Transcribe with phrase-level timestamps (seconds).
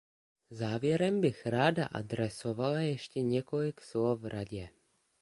[0.49, 4.69] Závěrem bych ráda adresovala ještě několik slov Radě.